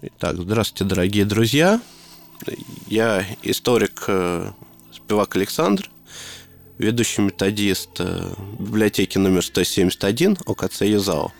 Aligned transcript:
Итак, 0.00 0.36
здравствуйте, 0.36 0.84
дорогие 0.84 1.24
друзья. 1.24 1.80
Я 2.86 3.26
историк 3.42 4.04
э, 4.06 4.52
Спивак 4.92 5.34
Александр, 5.34 5.90
ведущий 6.78 7.22
методист 7.22 7.98
э, 7.98 8.32
библиотеки 8.60 9.18
номер 9.18 9.44
171 9.44 10.38
ОКЦ 10.46 10.82
ЮЗАО. 10.82 11.32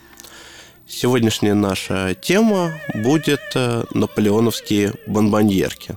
Сегодняшняя 0.88 1.54
наша 1.54 2.16
тема 2.20 2.72
будет 2.94 3.42
э, 3.54 3.84
наполеоновские 3.94 4.94
бомбоньерки. 5.06 5.96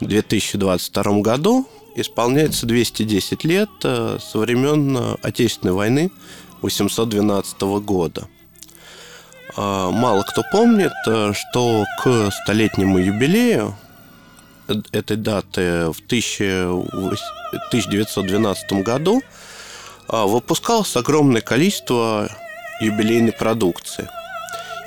В 0.00 0.06
2022 0.06 1.20
году 1.20 1.68
исполняется 1.94 2.64
210 2.64 3.44
лет 3.44 3.68
со 3.82 4.18
времен 4.32 5.18
Отечественной 5.20 5.74
войны 5.74 6.10
812 6.62 7.60
года– 7.84 8.28
мало 9.56 10.22
кто 10.22 10.42
помнит, 10.52 10.92
э, 11.06 11.32
что 11.34 11.84
к 12.02 12.30
столетнему 12.30 12.98
юбилею 12.98 13.74
этой 14.92 15.16
даты 15.16 15.90
в 15.92 16.00
1912 16.00 18.72
году 18.82 19.22
а, 20.08 20.26
выпускалось 20.26 20.96
огромное 20.96 21.40
количество 21.40 22.28
юбилейной 22.80 23.32
продукции. 23.32 24.08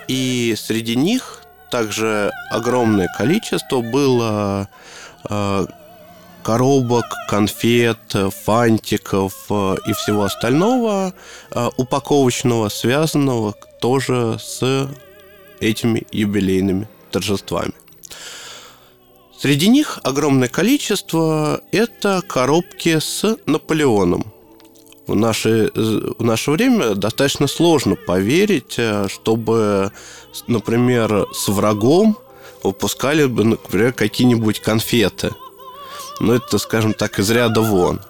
И 0.08 0.55
среди 0.58 0.96
них 0.96 1.41
также 1.70 2.32
огромное 2.49 3.10
количество 3.18 3.82
было 3.82 4.70
а, 5.24 5.66
коробок, 6.43 7.05
конфет, 7.27 8.16
фантиков 8.45 9.34
э, 9.49 9.75
и 9.88 9.93
всего 9.93 10.23
остального 10.23 11.13
упаковочного, 11.77 12.70
связанного 12.70 13.55
тоже 13.81 14.38
с 14.39 14.89
этими 15.59 16.05
юбилейными 16.12 16.88
торжествами. 17.12 17.73
Среди 19.37 19.70
них 19.70 19.99
огромное 20.04 20.49
количество– 20.49 21.62
это 21.71 22.21
коробки 22.27 22.99
с 22.99 23.37
Наполеоном. 23.46 24.34
В 25.07 25.15
наше, 25.15 25.71
в 25.74 26.24
наше 26.24 26.51
время 26.51 26.93
достаточно 26.93 27.48
сложно 27.48 27.96
поверить, 27.96 28.76
э, 28.77 29.07
чтобы, 29.07 29.91
например, 30.48 31.26
с 31.34 31.48
врагом 31.48 32.18
выпускали 32.63 33.26
бы, 33.26 33.46
например, 33.46 33.93
какие-нибудь 33.93 34.59
конфеты. 34.59 35.34
Ну, 36.20 36.34
это, 36.34 36.57
скажем 36.57 36.93
так, 36.93 37.20
из 37.20 37.29
ряда 37.31 37.62
вон. 37.62 38.01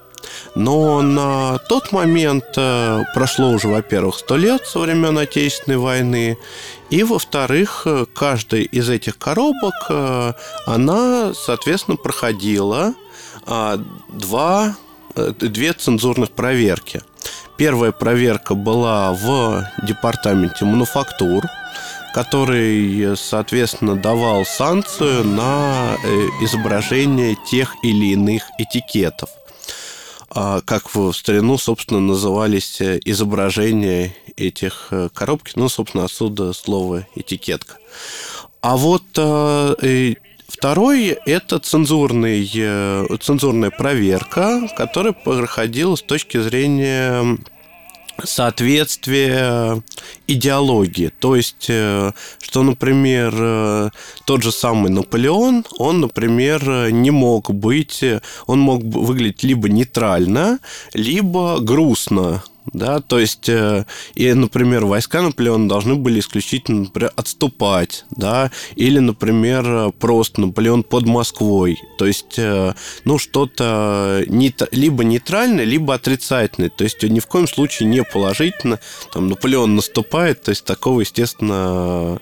Но 0.56 1.02
на 1.02 1.58
тот 1.70 1.92
момент 1.92 2.46
э, 2.58 3.04
прошло 3.14 3.50
уже, 3.50 3.68
во-первых, 3.68 4.18
сто 4.18 4.36
лет 4.36 4.66
со 4.66 4.80
времен 4.80 5.18
Отечественной 5.18 5.78
войны, 5.78 6.38
и, 6.90 7.04
во-вторых, 7.04 7.84
э, 7.86 8.06
каждая 8.14 8.62
из 8.62 8.90
этих 8.90 9.18
коробок, 9.18 9.74
э, 9.90 10.34
она, 10.66 11.34
соответственно, 11.34 11.98
проходила 11.98 12.94
а, 13.46 13.80
два, 14.10 14.76
две 15.16 15.74
цензурных 15.74 16.32
проверки. 16.32 17.02
Первая 17.58 17.92
проверка 17.92 18.54
была 18.54 19.12
в 19.12 19.66
департаменте 19.84 20.66
мануфактур, 20.66 21.46
который, 22.14 23.16
соответственно, 23.18 23.96
давал 23.96 24.46
санкцию 24.46 25.24
на 25.24 25.96
изображение 26.42 27.38
тех 27.50 27.76
или 27.84 28.14
иных 28.14 28.44
этикетов. 28.58 29.30
А 30.32 30.62
как 30.62 30.94
в 30.94 31.12
старину, 31.14 31.58
собственно, 31.58 32.00
назывались 32.00 32.80
э, 32.82 33.00
изображения 33.04 34.16
этих 34.38 34.88
э, 34.92 35.10
коробки. 35.14 35.54
Ну, 35.56 35.70
собственно, 35.70 36.06
отсюда 36.06 36.54
слово 36.54 37.08
этикетка. 37.16 37.78
А 38.62 38.78
вот 38.78 39.04
э, 39.18 40.14
Второй– 40.48 41.10
это 41.28 41.60
цензурный, 41.60 42.44
цензурная 43.20 43.70
проверка, 43.70 44.68
которая 44.76 45.14
проходила 45.14 45.96
с 45.96 46.02
точки 46.02 46.42
зрения 46.42 47.38
соответствие 48.24 49.84
идеологии. 50.28 51.12
То 51.20 51.36
есть, 51.36 51.68
э, 51.70 52.12
что, 52.42 52.64
например, 52.64 53.34
э, 53.38 53.90
тот 54.26 54.44
же 54.44 54.52
самый 54.52 54.92
Наполеон, 54.92 55.66
он, 55.78 56.02
например, 56.02 56.92
не 56.92 57.12
мог 57.12 57.52
быть, 57.52 58.04
он 58.48 58.60
мог 58.60 58.84
выглядеть 58.84 59.44
либо 59.44 59.70
нейтрально, 59.70 60.60
либо 60.94 61.60
грустно 61.60 62.44
да, 62.74 63.00
то 63.00 63.20
есть, 63.20 63.50
э, 63.50 63.86
и, 64.16 64.34
например, 64.34 64.86
войска 64.86 65.22
Наполеона 65.22 65.68
должны 65.68 65.96
были 65.96 66.20
исключительно, 66.20 66.82
например, 66.82 67.12
отступать, 67.16 68.06
да, 68.12 68.52
или, 68.76 69.00
например, 69.00 69.92
просто 69.94 70.42
Наполеон 70.42 70.84
под 70.84 71.06
Москвой, 71.06 71.80
то 71.98 72.06
есть, 72.06 72.38
э, 72.38 72.74
ну, 73.06 73.18
что-то 73.18 74.24
либо 74.28 75.04
нейтральное, 75.04 75.64
либо 75.64 75.94
отрицательное, 75.94 76.70
то 76.70 76.84
есть, 76.84 77.02
ни 77.04 77.20
в 77.20 77.28
коем 77.28 77.48
случае 77.48 77.90
не 77.90 78.04
положительно, 78.04 78.80
там, 79.12 79.28
Наполеон 79.30 79.76
наступает, 79.76 80.44
то 80.44 80.50
есть, 80.50 80.66
такого, 80.66 81.02
естественно, 81.02 82.20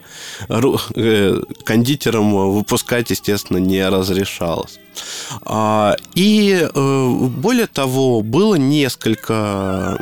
э, 0.49 1.41
кондитерам 1.63 2.53
выпускать, 2.53 3.09
естественно, 3.09 3.57
не 3.57 3.87
разрешалось. 3.87 4.79
А, 5.45 5.95
и 6.15 6.67
более 6.73 7.67
того, 7.67 8.21
было 8.21 8.55
несколько 8.55 9.97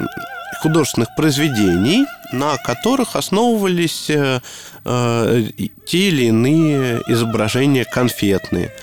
художественных 0.65 1.09
произведений, 1.15 2.05
на 2.31 2.57
которых 2.57 3.15
основывались 3.15 4.09
э, 4.09 4.39
э, 4.83 5.43
те 5.85 6.07
или 6.09 6.25
иные 6.25 7.01
изображения 7.07 7.85
конфетные. 7.85 8.73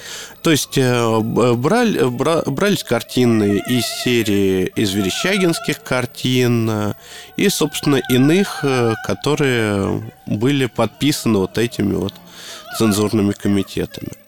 То 0.43 0.53
есть 0.53 0.79
э, 0.79 1.19
брали, 1.21 2.09
бра, 2.09 2.43
брались 2.47 2.85
картины 2.85 3.63
из 3.67 3.85
серии 4.05 4.73
из 4.77 4.93
верещагинских 4.93 5.83
картин 5.83 6.95
и, 7.37 7.49
собственно, 7.49 8.01
иных, 8.09 8.65
которые 9.07 10.03
были 10.27 10.67
подписаны 10.67 11.39
вот 11.39 11.59
этими 11.59 11.95
вот 11.95 12.15
цензурными 12.79 13.33
комитетами. 13.33 14.22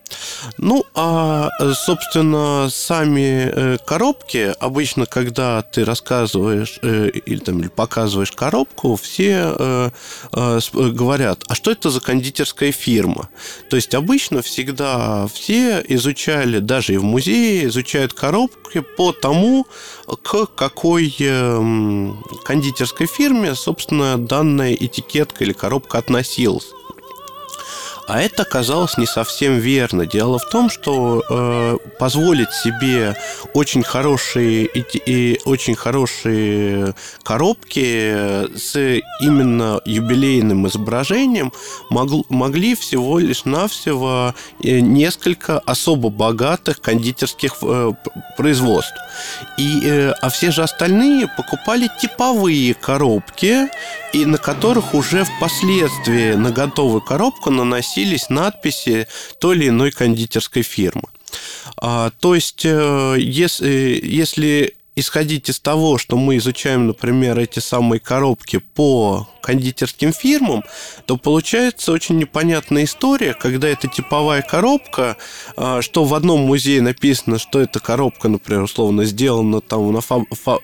Ну, 0.59 0.85
а, 0.95 1.51
собственно, 1.75 2.69
сами 2.71 3.51
э, 3.53 3.79
коробки, 3.85 4.55
обычно, 4.61 5.07
когда 5.07 5.63
ты 5.63 5.85
рассказываешь 5.85 6.79
э, 6.83 7.09
или, 7.09 7.39
там, 7.39 7.61
или 7.61 7.69
показываешь 7.69 8.33
коробку, 8.33 8.97
все 8.97 9.55
э, 9.59 10.61
говорят, 10.73 11.45
а 11.49 11.55
что 11.55 11.71
это 11.71 11.91
за 11.91 12.01
кондитерская 12.01 12.73
фирма? 12.73 13.29
То 13.71 13.77
есть, 13.77 13.95
обычно 13.95 14.43
всегда 14.43 15.27
все 15.33 15.83
изучали, 15.89 16.59
даже 16.59 16.95
и 16.95 16.99
в 16.99 17.05
музее, 17.05 17.67
изучают 17.67 18.13
коробки 18.13 18.81
по 18.97 19.13
тому, 19.13 19.67
к 20.23 20.47
какой 20.47 21.15
эм, 21.21 22.23
кондитерской 22.45 23.07
фирме, 23.07 23.55
собственно, 23.55 24.19
данная 24.19 24.75
этикетка 24.75 25.45
или 25.45 25.53
коробка 25.53 25.99
относилась. 25.99 26.67
А 28.07 28.21
это 28.21 28.43
оказалось 28.43 28.99
не 28.99 29.07
совсем 29.07 29.59
верно. 29.59 30.05
Дело 30.05 30.39
в 30.39 30.49
том, 30.51 30.69
что 30.69 31.23
э, 31.29 31.77
позволить 31.99 32.53
себе 32.53 33.17
очень 33.55 33.83
хорошие 33.83 34.67
и, 34.67 34.85
и 35.07 35.41
очень 35.47 35.75
хорошие 35.75 36.95
коробки 37.23 38.57
с 38.59 39.01
именно 39.21 39.81
юбилейным 39.87 40.67
изображением 40.69 41.53
мог, 41.89 42.29
могли 42.31 42.75
всего 42.75 43.19
лишь 43.19 43.47
навсего 43.47 44.35
э, 44.63 44.81
несколько 44.81 45.59
особо 45.61 46.11
богатых 46.11 46.83
кондитерских 46.83 47.57
э, 47.63 47.93
производств. 48.37 48.95
И, 49.57 49.81
э, 49.83 50.13
а 50.21 50.29
все 50.29 50.51
же 50.51 50.63
остальные 50.63 51.29
покупали 51.39 51.89
типовые 51.99 52.75
коробки, 52.75 53.69
и 54.13 54.27
на 54.27 54.37
которых 54.37 54.93
уже 54.95 55.25
впоследствии 55.25 56.35
на 56.35 56.51
готовую 56.51 57.01
коробку 57.01 57.51
наносили 57.51 57.94
наносились 57.95 58.31
надписи 58.31 59.07
той 59.39 59.57
или 59.57 59.69
иной 59.69 59.91
кондитерской 59.91 60.63
фирмы. 60.63 61.09
А, 61.77 62.11
то 62.21 62.35
есть, 62.35 62.65
э, 62.65 63.17
если, 63.19 64.01
если 64.03 64.77
исходить 64.97 65.49
из 65.49 65.61
того, 65.61 65.99
что 65.99 66.17
мы 66.17 66.37
изучаем, 66.37 66.87
например, 66.87 67.39
эти 67.39 67.59
самые 67.59 68.01
коробки 68.01 68.59
по 68.59 69.29
кондитерским 69.43 70.13
фирмам, 70.13 70.65
то 71.07 71.17
получается 71.17 71.93
очень 71.93 72.17
непонятная 72.17 72.85
история, 72.85 73.35
когда 73.35 73.69
это 73.69 73.89
типовая 73.89 74.41
коробка, 74.41 75.17
а, 75.57 75.83
что 75.83 76.05
в 76.05 76.15
одном 76.15 76.41
музее 76.41 76.81
написано, 76.81 77.39
что 77.39 77.61
эта 77.61 77.79
коробка, 77.79 78.29
например, 78.29 78.63
условно 78.63 79.05
сделана 79.05 79.61
там 79.61 79.93
на 79.93 80.01
фаб... 80.01 80.23
фа... 80.31 80.59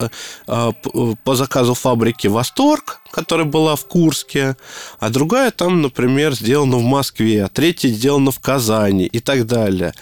А, 0.46 0.72
по 0.72 1.34
заказу 1.34 1.74
фабрики 1.74 2.26
«Восторг», 2.26 3.02
которая 3.10 3.46
была 3.46 3.76
в 3.76 3.86
Курске, 3.86 4.56
а 4.98 5.10
другая 5.10 5.50
там, 5.50 5.82
например, 5.82 6.32
сделана 6.34 6.76
в 6.76 6.82
Москве, 6.82 7.44
а 7.44 7.48
третья 7.48 7.88
сделана 7.88 8.30
в 8.30 8.40
Казани 8.40 9.06
и 9.06 9.20
так 9.20 9.46
далее. 9.46 9.92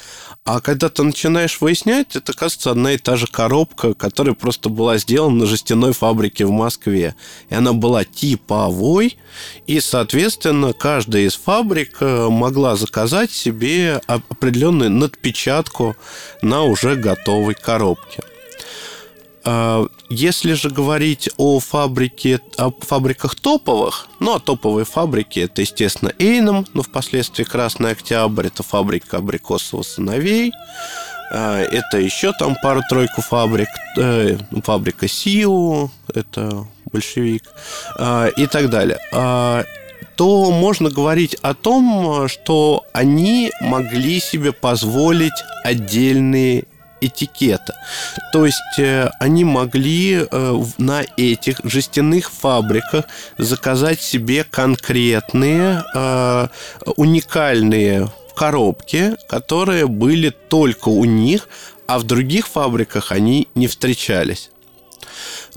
А 0.50 0.62
когда 0.62 0.88
ты 0.88 1.02
начинаешь 1.02 1.60
выяснять, 1.60 2.16
это, 2.16 2.32
кажется, 2.32 2.70
одна 2.70 2.92
и 2.92 2.96
та 2.96 3.16
же 3.16 3.26
коробка, 3.26 3.92
которая 3.92 4.34
просто 4.34 4.70
была 4.70 4.96
сделана 4.96 5.40
на 5.40 5.46
жестяной 5.46 5.92
фабрике 5.92 6.46
в 6.46 6.50
Москве. 6.50 7.14
И 7.50 7.54
она 7.54 7.74
была 7.74 8.06
типовой, 8.06 9.18
и, 9.66 9.78
соответственно, 9.78 10.72
каждая 10.72 11.24
из 11.24 11.34
фабрик 11.34 11.98
э, 12.00 12.28
могла 12.30 12.76
заказать 12.76 13.30
себе 13.30 14.00
определенную 14.06 14.90
надпечатку 14.90 15.96
на 16.40 16.62
уже 16.62 16.96
готовой 16.96 17.52
коробке. 17.52 18.22
А, 19.50 19.86
если 20.10 20.52
же 20.52 20.68
говорить 20.68 21.30
о 21.38 21.58
фабрике, 21.58 22.38
о 22.58 22.70
фабриках 22.70 23.34
топовых, 23.34 24.08
ну, 24.20 24.34
а 24.34 24.40
топовые 24.40 24.84
фабрики 24.84 25.40
это, 25.40 25.62
естественно, 25.62 26.12
Эйном, 26.18 26.66
но 26.74 26.82
впоследствии 26.82 27.44
Красный 27.44 27.92
Октябрь, 27.92 28.48
это 28.48 28.62
фабрика 28.62 29.16
абрикосовых 29.16 29.86
сыновей, 29.86 30.52
а, 31.32 31.62
это 31.62 31.96
еще 31.96 32.34
там 32.38 32.56
пару-тройку 32.62 33.22
фабрик, 33.22 33.70
э, 33.96 34.36
фабрика 34.62 35.08
Сиу, 35.08 35.90
это 36.12 36.66
большевик, 36.92 37.44
а, 37.98 38.26
и 38.26 38.46
так 38.46 38.68
далее. 38.68 38.98
То 40.16 40.50
можно 40.50 40.90
говорить 40.90 41.36
о 41.42 41.54
том, 41.54 42.26
что 42.28 42.84
они 42.92 43.52
могли 43.60 44.20
себе 44.20 44.52
позволить 44.52 45.44
отдельные 45.64 46.66
этикета. 47.00 47.74
То 48.32 48.46
есть 48.46 48.78
э, 48.78 49.10
они 49.20 49.44
могли 49.44 50.26
э, 50.30 50.62
на 50.78 51.04
этих 51.16 51.60
жестяных 51.64 52.30
фабриках 52.30 53.04
заказать 53.38 54.00
себе 54.00 54.44
конкретные 54.44 55.82
э, 55.94 56.48
уникальные 56.96 58.10
коробки, 58.36 59.16
которые 59.28 59.86
были 59.86 60.30
только 60.30 60.88
у 60.88 61.04
них, 61.04 61.48
а 61.86 61.98
в 61.98 62.04
других 62.04 62.46
фабриках 62.46 63.12
они 63.12 63.48
не 63.54 63.66
встречались. 63.66 64.50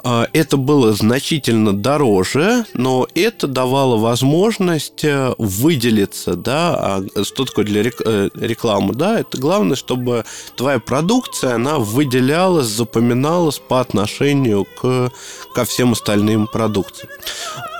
А, 0.03 0.27
это 0.33 0.57
было 0.57 0.94
значительно 0.94 1.74
дороже, 1.74 2.65
но 2.74 3.07
это 3.13 3.48
давало 3.48 3.98
возможность 3.98 5.03
э, 5.03 5.33
выделиться, 5.38 6.36
да, 6.36 6.75
а 6.75 7.24
что 7.24 7.45
такое 7.45 7.65
для 7.65 7.83
э, 7.83 8.30
рекламы, 8.33 8.95
да, 8.95 9.19
это 9.19 9.38
главное, 9.38 9.75
чтобы 9.75 10.25
твоя 10.56 10.80
продукция, 10.80 11.56
она 11.56 11.77
выделялась, 11.77 12.68
запоминалась 12.68 13.59
по 13.59 13.80
отношению 13.80 14.65
к, 14.81 15.12
ко 15.53 15.65
всем 15.65 15.92
остальным 15.92 16.48
продукциям. 16.48 17.09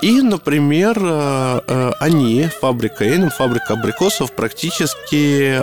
И, 0.02 0.20
например, 0.20 0.98
э, 1.00 1.92
они, 1.98 2.48
фабрика 2.60 3.04
Эйном, 3.04 3.30
фабрика 3.30 3.74
абрикосов, 3.74 4.32
практически 4.32 5.62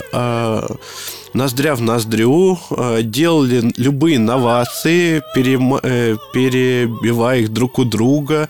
ноздря 1.34 1.76
в 1.76 1.82
ноздрю, 1.82 2.58
делали 3.04 3.72
любые 3.78 4.18
новации, 4.18 5.22
э, 5.36 6.18
перебивая 6.50 7.40
их 7.40 7.50
друг 7.50 7.80
у 7.80 7.86
друга. 7.86 8.50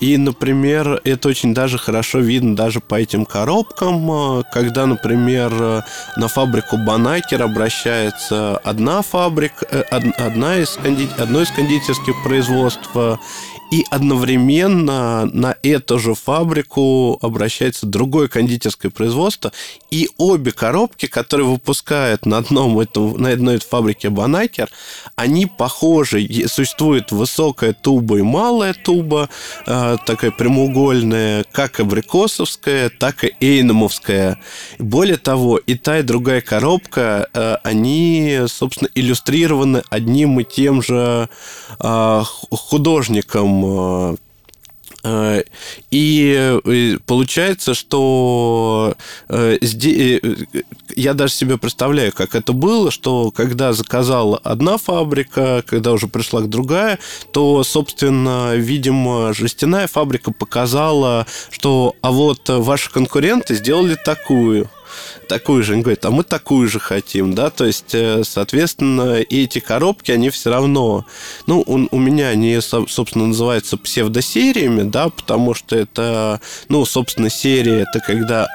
И, 0.00 0.16
например, 0.16 1.00
это 1.04 1.28
очень 1.28 1.54
даже 1.54 1.78
хорошо 1.78 2.20
видно 2.20 2.56
даже 2.56 2.80
по 2.80 2.94
этим 2.94 3.24
коробкам, 3.24 4.10
э, 4.10 4.42
когда, 4.52 4.86
например, 4.86 5.50
на 6.16 6.28
фабрику 6.28 6.76
Банакер 6.76 7.42
обращается 7.42 8.56
одна 8.58 9.02
фабрика, 9.02 9.66
одна 9.90 10.58
из, 10.58 10.78
одно 11.18 11.42
из 11.42 11.50
кондитерских 11.50 12.14
производств, 12.24 12.90
и 13.70 13.84
одновременно 13.90 15.26
на 15.26 15.56
эту 15.62 15.98
же 15.98 16.14
фабрику 16.14 17.18
обращается 17.22 17.86
другое 17.86 18.28
кондитерское 18.28 18.90
производство, 18.90 19.52
и 19.90 20.08
обе 20.18 20.52
коробки, 20.52 21.06
которые 21.06 21.46
выпускают 21.46 22.26
на, 22.26 22.38
одном 22.38 22.78
этом, 22.80 23.16
на 23.16 23.30
одной 23.30 23.58
фабрике 23.58 24.10
Банакер, 24.10 24.68
они 25.14 25.46
похожи. 25.46 26.26
Существует 26.46 27.12
высокая 27.12 27.72
туба 27.72 28.18
и 28.18 28.22
малая 28.22 28.74
туба, 28.74 29.28
э, 29.66 29.96
такая 30.04 30.30
прямоугольная, 30.32 31.44
как 31.52 31.80
абрикосовская, 31.80 32.90
так 32.90 33.24
и 33.24 33.34
эйномовская. 33.40 34.38
Более 34.78 35.16
того, 35.16 35.58
и 35.58 35.74
та, 35.74 35.98
и 35.98 36.02
другая 36.02 36.40
коробка, 36.40 37.28
э, 37.32 37.56
они, 37.62 38.40
собственно, 38.46 38.88
иллюстрированы 38.94 39.82
одним 39.90 40.40
и 40.40 40.44
тем 40.44 40.82
же 40.82 41.28
э, 41.78 42.22
художником 42.50 43.59
Э, 43.64 44.16
э, 45.02 45.42
и 45.90 46.98
получается, 47.06 47.74
что 47.74 48.94
э, 49.28 49.58
я 50.96 51.14
даже 51.14 51.32
себе 51.32 51.56
представляю, 51.58 52.12
как 52.12 52.34
это 52.34 52.52
было, 52.52 52.90
что 52.90 53.30
когда 53.30 53.72
заказала 53.72 54.38
одна 54.38 54.76
фабрика, 54.76 55.62
когда 55.66 55.92
уже 55.92 56.06
пришла 56.08 56.42
другая, 56.42 56.98
то, 57.32 57.62
собственно, 57.64 58.54
видимо, 58.56 59.32
жестяная 59.32 59.86
фабрика 59.86 60.32
показала, 60.32 61.26
что 61.50 61.94
а 62.02 62.10
вот 62.10 62.48
ваши 62.48 62.90
конкуренты 62.90 63.54
сделали 63.54 63.94
такую 63.94 64.68
такую 65.28 65.62
же. 65.62 65.74
Они 65.74 65.82
говорят, 65.82 66.04
а 66.04 66.10
мы 66.10 66.24
такую 66.24 66.68
же 66.68 66.80
хотим, 66.80 67.34
да, 67.34 67.50
то 67.50 67.64
есть, 67.64 67.94
э, 67.94 68.22
соответственно, 68.24 69.20
и 69.20 69.44
эти 69.44 69.58
коробки, 69.58 70.12
они 70.12 70.30
все 70.30 70.50
равно, 70.50 71.06
ну, 71.46 71.62
у, 71.66 71.88
у 71.90 71.98
меня 71.98 72.28
они, 72.28 72.58
собственно, 72.60 73.26
называются 73.26 73.76
псевдосериями, 73.76 74.82
да, 74.82 75.08
потому 75.08 75.54
что 75.54 75.76
это, 75.76 76.40
ну, 76.68 76.84
собственно, 76.84 77.30
серия, 77.30 77.86
это 77.88 78.00
когда 78.00 78.48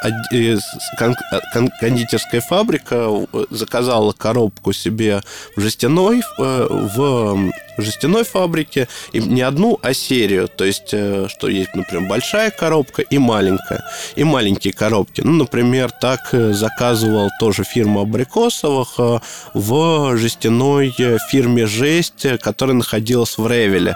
кондитерская 1.79 2.41
фабрика 2.41 3.09
заказала 3.49 4.11
коробку 4.11 4.73
себе 4.73 5.21
в 5.55 5.61
жестяной, 5.61 6.21
э, 6.39 6.67
в 6.69 7.51
жестяной 7.77 8.23
фабрике, 8.23 8.87
и 9.11 9.19
не 9.19 9.41
одну, 9.41 9.79
а 9.81 9.93
серию, 9.93 10.47
то 10.47 10.65
есть, 10.65 10.93
э, 10.93 11.27
что 11.29 11.47
есть, 11.47 11.75
например, 11.75 12.07
большая 12.07 12.51
коробка 12.51 13.01
и 13.01 13.17
маленькая, 13.17 13.83
и 14.15 14.23
маленькие 14.23 14.73
коробки. 14.73 15.21
Ну, 15.21 15.33
например, 15.33 15.91
так 15.91 16.24
заказывал 16.31 17.29
тоже 17.39 17.63
фирма 17.63 18.01
Абрикосовых 18.01 18.95
э, 18.97 19.19
в 19.53 20.17
жестяной 20.17 20.93
э, 20.97 21.17
фирме 21.29 21.65
«Жесть», 21.65 22.25
которая 22.41 22.75
находилась 22.75 23.37
в 23.37 23.47
Ревеле. 23.47 23.95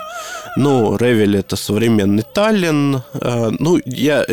Ну, 0.58 0.98
Ревель– 0.98 1.38
это 1.40 1.56
современный 1.56 2.24
Таллин. 2.24 3.02
Э, 3.14 3.52
ну, 3.60 3.80
я 3.86 4.26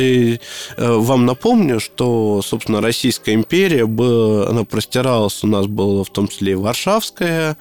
вам 0.77 1.27
напомню, 1.27 1.81
что, 1.81 2.43
собственно, 2.43 2.81
Российская 2.81 3.35
империя, 3.35 3.85
она 3.85 4.65
простиралась, 4.65 5.43
у 5.45 5.47
нас 5.47 5.67
было 5.67 6.05
в 6.05 6.11
том 6.11 6.29
числе 6.29 6.53
и 6.53 6.55
Варшавская, 6.55 7.57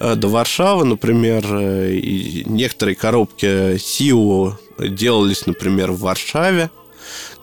до 0.00 0.28
Варшавы, 0.28 0.84
например, 0.84 1.44
и 1.56 2.42
некоторые 2.46 2.96
коробки 2.96 3.78
СИУ 3.78 4.58
делались, 4.78 5.46
например, 5.46 5.92
в 5.92 6.00
Варшаве 6.00 6.70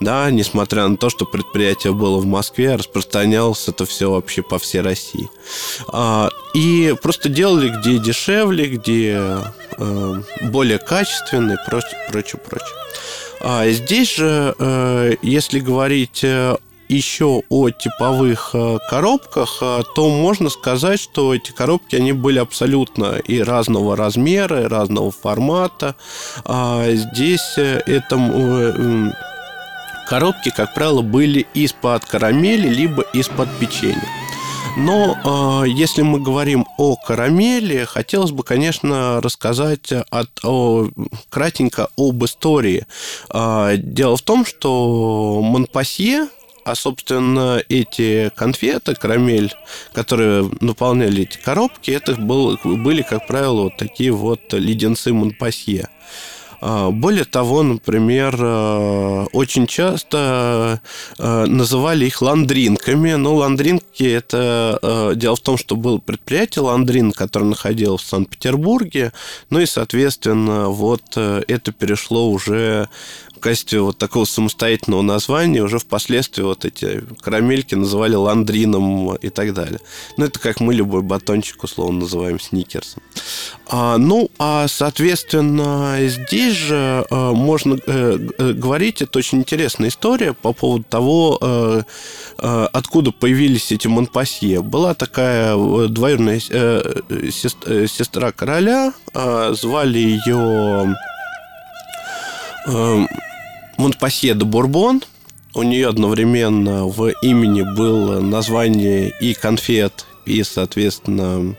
да, 0.04 0.30
несмотря 0.32 0.88
на 0.88 0.98
то, 0.98 1.10
что 1.10 1.26
предприятие 1.26 1.94
было 1.94 2.18
в 2.18 2.26
Москве, 2.26 2.76
распространялось 2.76 3.68
это 3.68 3.86
все 3.86 4.12
вообще 4.12 4.42
по 4.42 4.60
всей 4.60 4.82
России. 4.82 5.30
А, 5.88 6.30
и 6.54 6.96
просто 7.02 7.30
делали 7.30 7.70
где 7.70 7.98
дешевле, 7.98 8.68
где 8.68 9.20
э, 9.78 10.22
более 10.44 10.78
качественно 10.78 11.54
и 11.54 11.70
прочее, 12.10 12.40
прочее. 12.48 12.70
А 13.42 13.68
здесь 13.70 14.16
же, 14.16 14.56
э, 14.58 15.16
если 15.22 15.60
говорить 15.60 16.24
э, 16.24 16.56
еще 16.90 17.42
о 17.50 17.70
типовых 17.72 18.54
коробках, 18.90 19.60
то 19.96 20.10
можно 20.10 20.50
сказать, 20.50 21.00
что 21.00 21.34
эти 21.34 21.52
коробки, 21.52 21.96
они 21.96 22.12
были 22.12 22.38
абсолютно 22.38 23.16
и 23.16 23.42
разного 23.42 23.96
размера, 23.96 24.64
и 24.64 24.68
разного 24.68 25.12
формата. 25.12 25.96
А 26.46 26.92
здесь 26.92 27.58
это 27.58 28.18
Коробки, 30.08 30.52
как 30.56 30.74
правило, 30.74 31.02
были 31.02 31.48
из-под 31.54 32.06
карамели, 32.06 32.68
либо 32.68 33.04
из-под 33.14 33.50
печенья. 33.60 34.08
Но 34.76 35.64
э, 35.66 35.70
если 35.70 36.02
мы 36.02 36.20
говорим 36.20 36.66
о 36.78 36.96
карамели, 36.96 37.86
хотелось 37.86 38.32
бы, 38.32 38.44
конечно, 38.44 39.22
рассказать 39.22 39.92
от, 39.92 40.30
о, 40.44 40.90
кратенько 41.30 41.90
об 41.96 42.26
истории. 42.26 42.88
Э, 43.32 43.76
дело 43.78 44.18
в 44.18 44.24
том, 44.24 44.46
что 44.46 45.42
Монпасье, 45.44 46.28
а, 46.66 46.76
собственно, 46.76 47.62
эти 47.70 48.32
конфеты, 48.36 48.96
карамель, 48.96 49.54
которые 49.94 50.50
наполняли 50.60 51.24
эти 51.24 51.38
коробки, 51.38 51.92
это 51.92 52.16
был, 52.16 52.58
были, 52.64 53.04
как 53.04 53.28
правило, 53.28 53.64
вот 53.64 53.78
такие 53.78 54.12
вот 54.12 54.54
леденцы 54.54 55.14
Монпасье. 55.14 55.90
Более 56.92 57.26
того, 57.26 57.62
например, 57.62 58.38
э, 58.40 59.26
очень 59.34 59.68
часто 59.68 60.82
э, 61.18 61.46
называли 61.46 62.06
их 62.06 62.22
ландринками. 62.22 63.14
Но 63.16 63.36
ландринки 63.36 64.04
это... 64.04 64.80
Э, 64.82 65.12
дело 65.16 65.36
в 65.36 65.42
том, 65.42 65.58
что 65.58 65.76
было 65.76 65.98
предприятие 65.98 66.64
Ландрин, 66.64 67.12
которое 67.12 67.46
находилось 67.46 68.04
в 68.04 68.08
Санкт-Петербурге. 68.08 69.12
Ну 69.50 69.60
и, 69.60 69.66
соответственно, 69.66 70.70
вот 70.70 71.18
это 71.18 71.72
перешло 71.72 72.30
уже 72.30 72.88
качестве 73.44 73.82
вот 73.82 73.98
такого 73.98 74.26
самостоятельного 74.26 75.02
названия 75.02 75.62
уже 75.62 75.78
впоследствии 75.78 76.44
вот 76.44 76.64
эти 76.64 77.04
карамельки 77.22 77.76
называли 77.76 78.16
ландрином 78.16 79.16
и 79.16 79.30
так 79.30 79.54
далее. 79.54 79.80
Ну, 80.18 80.26
это 80.26 80.40
как 80.40 80.62
мы 80.62 80.74
любой 80.74 81.02
батончик 81.02 81.62
условно 81.64 82.00
называем 82.00 82.40
сникерсом. 82.40 83.04
А, 83.68 83.98
ну, 83.98 84.30
а, 84.40 84.68
соответственно, 84.68 85.98
здесь 86.02 86.56
же 86.56 87.06
а, 87.10 87.34
можно 87.34 87.78
а, 87.86 88.54
говорить, 88.54 89.02
это 89.02 89.20
очень 89.20 89.40
интересная 89.40 89.90
история 89.90 90.34
по 90.34 90.54
поводу 90.54 90.86
того, 90.86 91.38
а, 91.42 91.84
а, 92.38 92.70
откуда 92.72 93.12
появились 93.12 93.72
эти 93.74 93.88
Монпасье. 93.88 94.62
Была 94.62 94.94
такая 94.94 95.56
двоюродная 95.88 96.42
а, 96.50 97.30
сестра, 97.30 97.88
сестра 97.88 98.32
короля, 98.32 98.94
а, 99.14 99.54
звали 99.54 100.00
ее 100.00 100.96
а, 102.68 103.06
Монпасье 103.78 104.34
де 104.34 104.46
Бурбон. 104.46 105.02
У 105.56 105.64
нее 105.64 105.90
одновременно 105.90 106.88
в 106.88 107.12
имени 107.22 107.62
было 107.62 108.20
название 108.20 109.14
и 109.22 109.34
конфет, 109.36 110.06
и, 110.26 110.44
соответственно, 110.44 111.56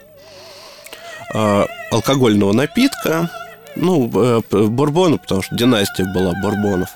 а, 1.33 1.67
алкогольного 1.93 2.53
напитка. 2.53 3.31
Ну, 3.77 4.11
э, 4.15 4.41
Бурбона, 4.51 5.19
потому 5.19 5.43
что 5.43 5.57
династия 5.57 6.05
была 6.15 6.33
Бурбонов. 6.43 6.91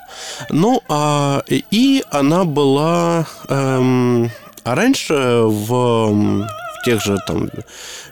Ну, 0.49 0.81
а, 0.87 1.43
и 1.47 2.03
она 2.09 2.45
была... 2.45 3.25
Эм, 3.49 4.31
а 4.63 4.75
раньше 4.75 5.13
в, 5.43 6.47
в 6.79 6.85
тех 6.85 7.01
же 7.01 7.17
там 7.27 7.49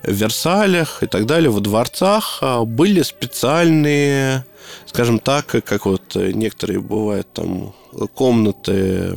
Версалях 0.03 1.03
и 1.03 1.07
так 1.07 1.25
далее, 1.25 1.49
во 1.49 1.59
дворцах 1.59 2.39
а, 2.41 2.65
были 2.65 3.01
специальные, 3.01 4.45
скажем 4.85 5.19
так, 5.19 5.45
как 5.47 5.85
вот 5.85 6.15
некоторые 6.15 6.79
бывают 6.79 7.31
там 7.33 7.73
комнаты 8.13 9.15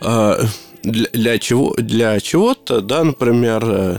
а, 0.00 0.38
для, 0.82 1.38
чего 1.38 1.74
для 1.76 2.18
чего-то, 2.20 2.80
да, 2.80 3.04
например, 3.04 3.64
э, 3.64 3.98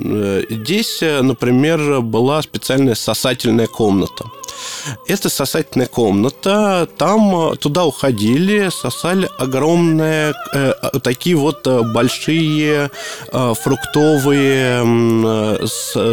э, 0.00 0.42
здесь, 0.50 1.00
например, 1.00 2.02
была 2.02 2.42
специальная 2.42 2.94
сосательная 2.94 3.66
комната. 3.66 4.26
Это 5.06 5.28
сосательная 5.28 5.86
комната. 5.86 6.88
Там 6.96 7.52
э, 7.52 7.56
туда 7.56 7.84
уходили, 7.84 8.70
сосали 8.70 9.28
огромные 9.38 10.34
э, 10.54 10.72
такие 11.02 11.36
вот 11.36 11.66
э, 11.66 11.82
большие 11.82 12.90
э, 13.32 13.54
фруктовые 13.54 14.82
э, 14.84 15.66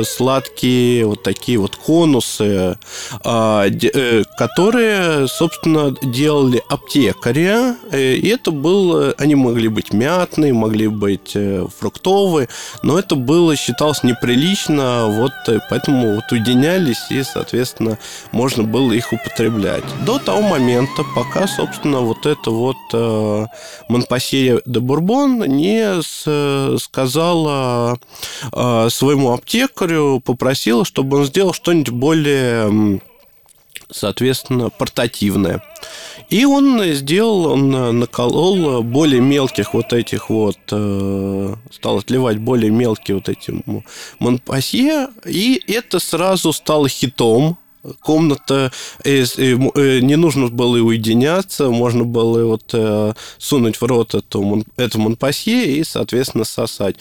сладкие 0.04 1.06
вот 1.06 1.24
такие 1.24 1.58
вот 1.58 1.76
конусы, 1.76 2.78
э, 3.24 3.70
э, 3.94 4.24
которые, 4.38 5.28
собственно, 5.28 5.96
делали 6.02 6.62
аптекари. 6.70 7.76
И 7.96 8.28
это 8.30 8.52
было, 8.52 9.14
они 9.18 9.36
могли 9.36 9.68
быть 9.68 9.94
мятные, 9.94 10.54
могли 10.54 10.88
быть 10.88 11.32
э, 11.36 11.66
фруктовые, 11.80 12.50
но 12.84 13.00
это 13.00 13.16
было 13.16 13.56
считалось 13.56 14.04
неприлично, 14.04 15.08
вот 15.08 15.32
поэтому 15.70 16.16
вот 16.16 16.32
уединялись 16.32 17.10
и, 17.10 17.24
соответственно, 17.24 17.98
можно 18.38 18.64
было 18.64 18.92
их 18.92 19.12
употреблять. 19.12 19.84
До 20.06 20.20
того 20.20 20.44
момента, 20.44 21.04
пока, 21.16 21.48
собственно, 21.48 22.02
вот 22.02 22.28
это 22.28 22.52
вот 22.52 22.78
э, 22.94 23.46
Монпассье 23.90 24.62
де 24.64 24.80
Бурбон 24.80 25.40
не 25.40 26.04
с, 26.04 26.78
сказала 26.80 27.98
э, 28.54 28.90
своему 28.92 29.34
аптекарю, 29.34 30.20
попросила, 30.20 30.86
чтобы 30.86 31.18
он 31.18 31.26
сделал 31.26 31.54
что-нибудь 31.54 31.90
более 31.90 33.02
соответственно, 33.90 34.70
портативное. 34.70 35.64
И 36.30 36.44
он 36.44 36.84
сделал, 36.94 37.54
он 37.54 38.00
наколол 38.00 38.84
более 38.84 39.22
мелких 39.22 39.74
вот 39.74 39.94
этих 39.94 40.30
вот, 40.30 40.60
э, 40.72 41.56
стал 41.72 41.98
отливать 42.00 42.38
более 42.38 42.70
мелкие 42.70 43.16
вот 43.16 43.30
эти 43.30 43.64
Монпасье, 44.20 45.08
и 45.26 45.64
это 45.68 46.00
сразу 46.00 46.52
стало 46.52 46.90
хитом 46.90 47.58
комната, 48.00 48.72
э, 49.04 49.26
э, 49.38 50.00
не 50.00 50.16
нужно 50.16 50.48
было 50.48 50.78
и 50.78 50.82
уединяться, 50.82 51.70
можно 51.70 52.04
было 52.04 52.46
вот 52.46 52.70
э, 52.74 53.14
сунуть 53.38 53.78
в 53.78 53.84
рот 53.84 54.16
эту, 54.16 54.66
эту 54.78 55.00
Монпасье 55.00 55.78
и, 55.78 55.84
соответственно, 55.84 56.44
сосать. 56.44 56.96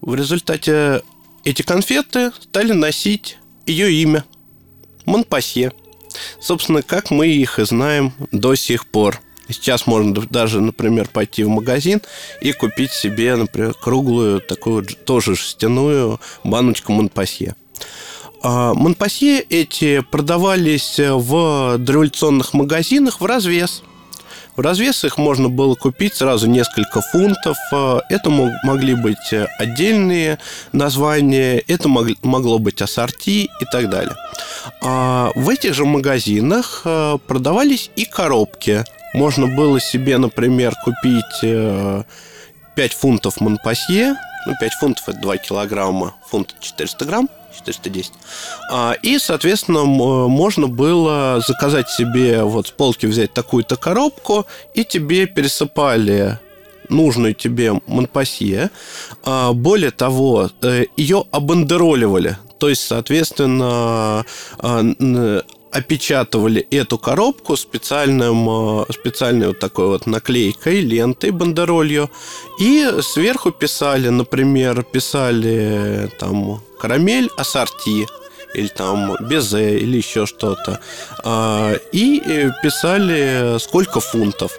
В 0.00 0.14
результате 0.14 1.02
эти 1.44 1.62
конфеты 1.62 2.32
стали 2.40 2.72
носить 2.72 3.38
ее 3.66 3.92
имя– 3.92 4.24
Монпасье. 5.06 5.72
Собственно, 6.40 6.82
как 6.82 7.10
мы 7.10 7.28
их 7.28 7.58
и 7.58 7.64
знаем 7.64 8.12
до 8.30 8.54
сих 8.54 8.86
пор. 8.86 9.20
Сейчас 9.48 9.86
можно 9.86 10.14
даже, 10.14 10.60
например, 10.60 11.08
пойти 11.08 11.44
в 11.44 11.48
магазин 11.48 12.00
и 12.40 12.52
купить 12.52 12.92
себе, 12.92 13.36
например, 13.36 13.74
круглую, 13.74 14.40
такую 14.40 14.86
тоже 14.86 15.34
жестяную 15.34 16.18
баночку 16.44 16.92
Монпасье. 16.92 17.54
А, 18.46 18.74
Монпасье 18.74 19.40
эти 19.40 20.00
продавались 20.00 20.98
в 20.98 21.78
дореволюционных 21.78 22.52
магазинах 22.52 23.22
в 23.22 23.24
развес. 23.24 23.82
В 24.54 24.60
развес 24.60 25.02
их 25.04 25.16
можно 25.16 25.48
было 25.48 25.74
купить 25.74 26.14
сразу 26.14 26.46
несколько 26.46 27.00
фунтов. 27.00 27.56
А, 27.72 28.00
это 28.10 28.28
могли 28.28 28.96
быть 28.96 29.32
отдельные 29.58 30.38
названия, 30.72 31.56
это 31.66 31.88
могло 31.88 32.58
быть 32.58 32.82
ассорти 32.82 33.48
и 33.60 33.64
так 33.72 33.88
далее. 33.88 34.14
А, 34.82 35.30
в 35.34 35.48
этих 35.48 35.72
же 35.72 35.86
магазинах 35.86 36.82
продавались 37.26 37.90
и 37.96 38.04
коробки. 38.04 38.84
Можно 39.14 39.46
было 39.46 39.80
себе, 39.80 40.18
например, 40.18 40.74
купить 40.84 41.40
5 41.40 42.02
э, 42.76 42.88
фунтов 42.88 43.40
Монпасье, 43.40 44.16
ну, 44.46 44.52
5 44.60 44.72
фунтов 44.74 45.08
это 45.08 45.18
2 45.20 45.36
килограмма, 45.38 46.14
фунт 46.28 46.54
400 46.60 47.04
грамм, 47.06 47.28
410. 47.56 48.12
А, 48.70 48.94
и, 49.02 49.18
соответственно, 49.18 49.84
можно 49.84 50.68
было 50.68 51.42
заказать 51.46 51.88
себе, 51.88 52.42
вот 52.42 52.68
с 52.68 52.70
полки 52.70 53.06
взять 53.06 53.32
такую-то 53.32 53.76
коробку, 53.76 54.46
и 54.74 54.84
тебе 54.84 55.26
пересыпали 55.26 56.38
нужную 56.88 57.34
тебе 57.34 57.80
Монпасье. 57.86 58.70
А, 59.24 59.52
более 59.52 59.90
того, 59.90 60.50
э, 60.62 60.84
ее 60.96 61.24
обандероливали. 61.30 62.36
То 62.58 62.68
есть, 62.68 62.86
соответственно, 62.86 64.24
а, 64.58 64.82
опечатывали 65.74 66.66
эту 66.70 66.98
коробку 66.98 67.56
специальным, 67.56 68.84
специальной 68.92 69.48
вот 69.48 69.58
такой 69.58 69.88
вот 69.88 70.06
наклейкой, 70.06 70.80
лентой, 70.80 71.30
бандеролью, 71.30 72.10
и 72.60 72.88
сверху 73.02 73.50
писали, 73.50 74.08
например, 74.08 74.84
писали 74.84 76.08
там 76.20 76.62
карамель 76.84 77.30
ассорти, 77.38 78.06
или 78.52 78.68
там 78.68 79.16
безе, 79.18 79.78
или 79.78 79.96
еще 79.96 80.26
что-то. 80.26 80.80
А, 81.24 81.72
и 81.92 82.20
э, 82.20 82.50
писали, 82.62 83.58
сколько 83.58 84.00
фунтов. 84.00 84.52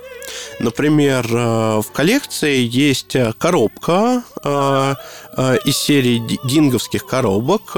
Например, 0.60 1.24
э, 1.29 1.82
в 1.82 1.91
коллекции 1.94 2.67
есть 2.67 3.15
коробка 3.38 4.24
из 5.65 5.77
серии 5.77 6.24
динговских 6.48 7.05
коробок, 7.05 7.77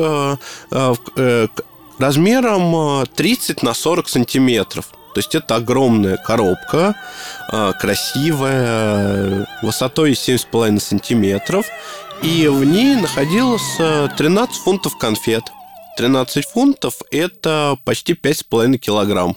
размером 1.99 3.05
30 3.05 3.63
э, 3.63 3.65
на 3.65 3.73
40 3.73 4.07
сантиметров. 4.07 4.85
То 5.17 5.19
есть 5.19 5.33
это 5.33 5.55
огромная 5.55 6.17
коробка, 6.17 6.95
э, 7.51 7.73
красивая, 7.79 9.47
высотой 9.63 10.11
7,5 10.11 10.79
сантиметров. 10.79 11.65
И 12.23 12.47
в 12.47 12.63
ней 12.63 12.95
находилось 12.95 13.77
13 13.77 14.55
э, 14.55 14.63
фунтов 14.63 14.97
конфет. 14.97 15.43
13 15.97 16.45
фунтов– 16.45 16.95
это 17.11 17.77
почти 17.83 18.13
5,5 18.13 18.77
килограмм. 18.77 19.35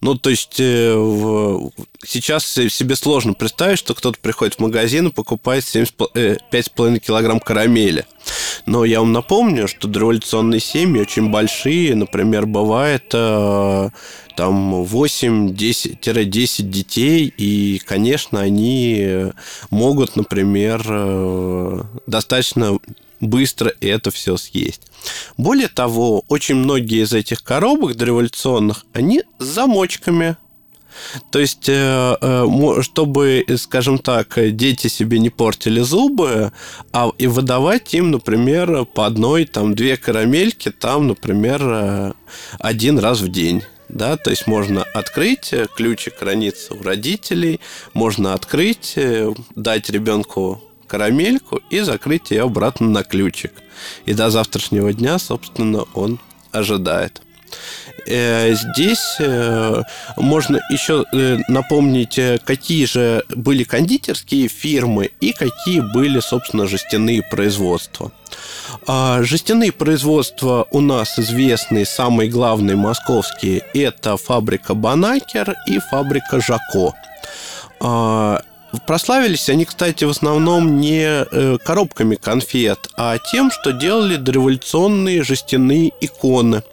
Ну, 0.00 0.14
то 0.14 0.30
есть 0.30 0.56
э, 0.58 1.58
сейчас 2.04 2.44
себе 2.46 2.96
сложно 2.96 3.32
представить, 3.32 3.78
что 3.78 3.94
кто-то 3.94 4.18
приходит 4.20 4.54
в 4.56 4.58
магазин 4.60 5.08
и 5.08 5.12
покупает 5.12 5.64
5,5 5.64 6.98
килограмм 6.98 7.40
карамели. 7.40 8.04
Но 8.66 8.84
я 8.84 9.00
вам 9.00 9.12
напомню, 9.12 9.68
что 9.68 9.88
дореволюционные 9.88 10.60
семьи 10.60 11.00
очень 11.00 11.30
большие. 11.30 11.94
Например, 11.94 12.46
бывает 12.46 13.10
э, 13.14 13.90
там 14.36 14.82
8-10 14.82 16.62
детей, 16.62 17.32
и, 17.36 17.80
конечно, 17.84 18.40
они 18.40 19.32
могут, 19.70 20.16
например, 20.16 20.82
э, 20.86 21.82
достаточно 22.06 22.78
быстро 23.20 23.72
это 23.80 24.10
все 24.10 24.36
съесть. 24.36 24.82
Более 25.36 25.68
того, 25.68 26.22
очень 26.28 26.56
многие 26.56 27.02
из 27.02 27.12
этих 27.12 27.42
коробок 27.42 27.96
дореволюционных, 27.96 28.84
они 28.92 29.22
с 29.38 29.44
замочками. 29.44 30.36
То 31.30 31.38
есть, 31.38 31.68
э, 31.68 32.16
э, 32.20 32.82
чтобы, 32.82 33.44
скажем 33.58 33.98
так, 33.98 34.38
дети 34.56 34.86
себе 34.88 35.18
не 35.18 35.28
портили 35.28 35.80
зубы, 35.80 36.52
а 36.92 37.10
и 37.18 37.26
выдавать 37.26 37.92
им, 37.92 38.10
например, 38.10 38.86
по 38.86 39.04
одной, 39.04 39.44
там, 39.44 39.74
две 39.74 39.98
карамельки, 39.98 40.70
там, 40.70 41.08
например, 41.08 42.14
один 42.58 42.98
раз 42.98 43.20
в 43.20 43.28
день 43.28 43.62
да, 43.88 44.16
то 44.16 44.30
есть 44.30 44.48
можно 44.48 44.82
открыть, 44.82 45.54
ключик 45.76 46.18
хранится 46.18 46.74
у 46.74 46.82
родителей, 46.82 47.60
можно 47.94 48.34
открыть, 48.34 48.98
дать 49.54 49.90
ребенку 49.90 50.62
карамельку 50.86 51.60
и 51.70 51.80
закрыть 51.80 52.30
ее 52.30 52.42
обратно 52.42 52.88
на 52.88 53.02
ключик. 53.02 53.52
И 54.06 54.14
до 54.14 54.30
завтрашнего 54.30 54.92
дня, 54.92 55.18
собственно, 55.18 55.84
он 55.94 56.18
ожидает. 56.52 57.22
Э, 58.06 58.54
здесь 58.54 59.16
э, 59.18 59.82
можно 60.16 60.60
еще 60.70 61.04
э, 61.12 61.38
напомнить, 61.48 62.18
какие 62.44 62.86
же 62.86 63.24
были 63.28 63.64
кондитерские 63.64 64.48
фирмы 64.48 65.10
и 65.20 65.32
какие 65.32 65.80
были, 65.80 66.20
собственно, 66.20 66.66
жестяные 66.66 67.22
производства. 67.22 68.12
А, 68.86 69.22
жестяные 69.22 69.72
производства 69.72 70.66
у 70.70 70.80
нас 70.80 71.18
известные, 71.18 71.86
самые 71.86 72.30
главные 72.30 72.76
московские, 72.76 73.62
это 73.74 74.16
фабрика 74.16 74.74
Банакер 74.74 75.56
и 75.66 75.78
фабрика 75.78 76.40
Жако. 76.40 76.94
Прославились 78.86 79.48
они, 79.48 79.64
кстати, 79.64 80.04
в 80.04 80.10
основном 80.10 80.80
не 80.80 81.24
коробками 81.58 82.16
конфет, 82.16 82.88
а 82.96 83.18
тем, 83.18 83.50
что 83.50 83.72
делали 83.72 84.16
дореволюционные 84.16 85.22
жестяные 85.22 85.92
иконы– 86.00 86.62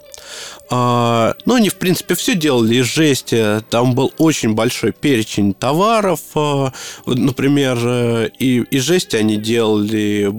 а, 0.70 1.34
ну, 1.44 1.54
они, 1.54 1.68
в 1.68 1.76
принципе, 1.76 2.14
все 2.14 2.34
делали 2.34 2.76
из 2.76 2.86
жести. 2.86 3.62
Там 3.70 3.94
был 3.94 4.12
очень 4.18 4.54
большой 4.54 4.92
перечень 4.92 5.54
товаров. 5.54 6.20
А, 6.34 6.72
например, 7.06 7.78
э, 7.82 8.28
и 8.38 8.60
из 8.60 8.82
жести 8.82 9.16
они 9.16 9.36
делали 9.36 10.32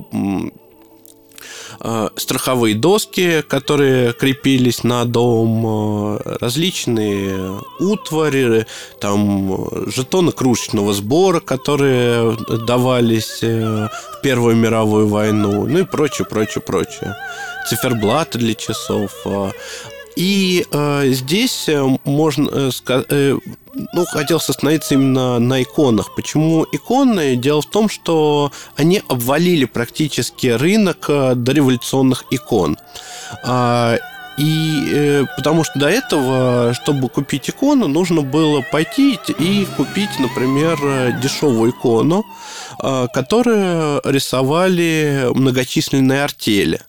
а, 1.79 2.09
страховые 2.15 2.75
доски, 2.75 3.41
которые 3.41 4.13
крепились 4.13 4.83
на 4.83 5.05
дом, 5.05 6.17
различные 6.25 7.59
утвари, 7.79 8.65
там 8.99 9.67
жетоны 9.87 10.31
кружечного 10.31 10.93
сбора, 10.93 11.39
которые 11.39 12.37
давались 12.67 13.39
э, 13.41 13.87
в 13.87 14.21
Первую 14.21 14.55
мировую 14.55 15.07
войну, 15.07 15.65
ну 15.67 15.79
и 15.79 15.83
прочее, 15.83 16.25
прочее, 16.25 16.61
прочее. 16.61 17.15
Циферблаты 17.69 18.37
для 18.39 18.53
часов. 18.55 19.11
И 20.15 20.65
э, 20.71 21.07
здесь 21.09 21.67
э, 21.67 21.97
можно 22.05 22.49
э, 22.49 22.71
сказать, 22.71 23.07
э, 23.09 23.37
ну, 23.93 24.05
хотел 24.05 24.37
остановиться 24.37 24.93
именно 24.93 25.39
на 25.39 25.61
иконах. 25.61 26.15
Почему 26.15 26.65
иконы? 26.71 27.35
Дело 27.35 27.61
в 27.61 27.69
том, 27.69 27.89
что 27.89 28.51
они 28.77 29.01
обвалили 29.09 29.65
практически 29.65 30.47
рынок 30.47 31.05
э, 31.09 31.35
дореволюционных 31.35 32.25
икон. 32.31 32.77
А, 33.43 33.97
и 34.37 34.89
э, 34.91 35.25
потому 35.35 35.63
что 35.63 35.79
до 35.79 35.89
этого, 35.89 36.73
чтобы 36.73 37.09
купить 37.09 37.49
икону, 37.49 37.87
нужно 37.87 38.21
было 38.21 38.61
пойти 38.61 39.19
и 39.37 39.67
купить, 39.77 40.19
например, 40.19 40.77
дешевую 41.21 41.71
икону, 41.71 42.25
э, 42.81 43.07
которую 43.13 44.01
рисовали 44.05 45.27
многочисленные 45.33 46.23
артели. 46.23 46.79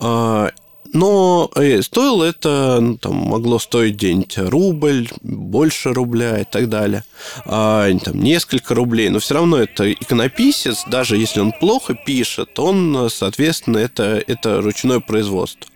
Э, 0.00 0.50
но 0.92 1.50
э, 1.54 1.82
стоило 1.82 2.24
это, 2.24 2.78
ну, 2.80 2.96
там, 2.96 3.14
могло 3.14 3.58
стоить 3.58 3.94
где-нибудь 3.94 4.38
рубль, 4.38 5.08
больше 5.22 5.92
рубля 5.92 6.38
и 6.40 6.44
так 6.44 6.68
далее. 6.68 7.04
А, 7.44 7.88
там, 8.04 8.20
несколько 8.20 8.74
рублей. 8.74 9.08
Но 9.10 9.18
все 9.18 9.34
равно 9.34 9.58
это 9.58 9.92
иконописец, 9.92 10.84
даже 10.86 11.16
если 11.16 11.40
он 11.40 11.52
плохо 11.52 11.94
пишет, 11.94 12.58
он, 12.58 13.08
соответственно, 13.10 13.78
это, 13.78 14.22
это 14.26 14.60
ручное 14.60 15.00
производство. 15.00 15.70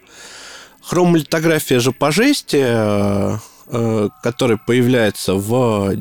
Хромолитография 0.83 1.79
же 1.79 1.93
по 1.93 2.11
жести 2.11 2.57
который 4.23 4.59
появляется 4.59 5.35
в 5.35 5.97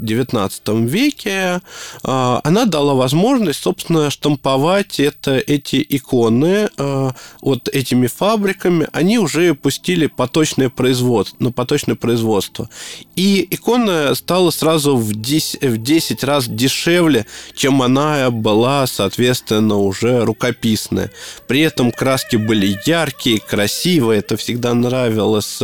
XIX 0.00 0.86
веке, 0.86 1.30
э, 1.30 1.60
она 2.02 2.64
дала 2.64 2.94
возможность, 2.94 3.62
собственно, 3.62 4.10
штамповать 4.10 5.00
это, 5.00 5.36
эти 5.36 5.84
иконы 5.88 6.68
э, 6.76 7.10
вот 7.40 7.68
этими 7.68 8.06
фабриками. 8.06 8.88
Они 8.92 9.18
уже 9.18 9.54
пустили 9.54 10.06
поточное 10.06 10.68
производство, 10.68 11.36
на 11.42 11.52
поточное 11.52 11.96
производство. 11.96 12.68
И 13.14 13.46
икона 13.50 14.14
стала 14.14 14.50
сразу 14.50 14.96
в 14.96 15.14
10, 15.14 15.62
в 15.62 15.78
10 15.78 16.24
раз 16.24 16.46
дешевле, 16.48 17.26
чем 17.54 17.82
она 17.82 18.30
была, 18.30 18.86
соответственно, 18.86 19.76
уже 19.76 20.24
рукописная. 20.24 21.10
При 21.46 21.60
этом 21.60 21.92
краски 21.92 22.36
были 22.36 22.78
яркие, 22.84 23.40
красивые. 23.40 24.20
Это 24.20 24.36
всегда 24.36 24.74
нравилось. 24.74 25.60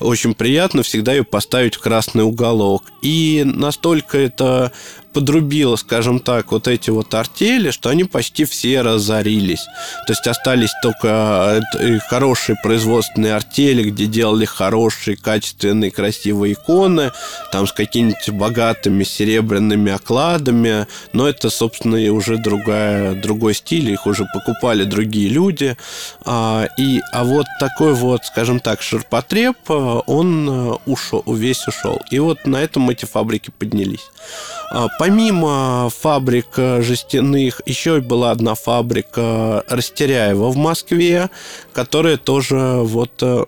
Очень 0.00 0.34
приятно 0.34 0.51
приятно 0.52 0.82
всегда 0.82 1.14
ее 1.14 1.24
поставить 1.24 1.76
в 1.76 1.80
красный 1.80 2.24
уголок. 2.24 2.84
И 3.00 3.42
настолько 3.42 4.18
это 4.18 4.70
подрубило, 5.12 5.76
скажем 5.76 6.20
так, 6.20 6.52
вот 6.52 6.68
эти 6.68 6.90
вот 6.90 7.12
артели, 7.14 7.70
что 7.70 7.88
они 7.88 8.04
почти 8.04 8.44
все 8.44 8.82
разорились. 8.82 9.64
То 10.06 10.12
есть 10.12 10.26
остались 10.26 10.72
только 10.82 11.62
э, 11.78 11.98
хорошие 12.08 12.56
производственные 12.62 13.34
артели, 13.34 13.90
где 13.90 14.06
делали 14.06 14.44
хорошие, 14.44 15.16
качественные, 15.16 15.90
красивые 15.90 16.54
иконы, 16.54 17.12
там 17.50 17.66
с 17.66 17.72
какими-нибудь 17.72 18.30
богатыми 18.30 19.04
серебряными 19.04 19.92
окладами, 19.92 20.86
но 21.12 21.28
это, 21.28 21.50
собственно, 21.50 21.96
и 21.96 22.08
уже 22.08 22.38
другая, 22.38 23.14
другой 23.14 23.54
стиль, 23.54 23.90
их 23.90 24.06
уже 24.06 24.26
покупали 24.32 24.84
другие 24.84 25.28
люди. 25.28 25.76
А, 26.24 26.66
и, 26.78 27.00
а 27.12 27.24
вот 27.24 27.46
такой 27.60 27.94
вот, 27.94 28.24
скажем 28.24 28.60
так, 28.60 28.82
ширпотреб, 28.82 29.56
э, 29.68 30.00
он 30.06 30.48
э, 30.48 30.76
ушел, 30.86 31.22
весь 31.26 31.66
ушел. 31.68 32.00
И 32.10 32.18
вот 32.18 32.46
на 32.46 32.62
этом 32.62 32.88
эти 32.90 33.04
фабрики 33.04 33.50
поднялись. 33.58 34.10
Помимо 35.02 35.90
фабрик 35.90 36.46
э, 36.58 36.80
жестяных, 36.80 37.60
еще 37.66 38.00
была 38.00 38.30
одна 38.30 38.54
фабрика 38.54 39.64
Растеряева 39.66 40.50
в 40.50 40.56
Москве, 40.56 41.28
которая 41.72 42.16
тоже 42.18 42.56
вот 42.84 43.10
э, 43.20 43.44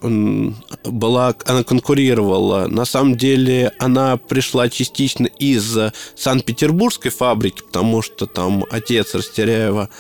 была, 0.82 1.32
она 1.46 1.62
конкурировала. 1.62 2.66
На 2.66 2.84
самом 2.84 3.16
деле 3.16 3.70
она 3.78 4.16
пришла 4.16 4.68
частично 4.68 5.26
из 5.26 5.78
Санкт-Петербургской 6.16 7.12
фабрики, 7.12 7.62
потому 7.62 8.02
что 8.02 8.26
там 8.26 8.64
отец 8.68 9.14
Растеряева 9.14 9.90